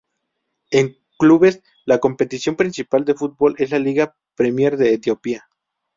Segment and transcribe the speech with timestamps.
[0.71, 5.47] En clubes, la competición principal de fútbol es la Liga Premier de Etiopía.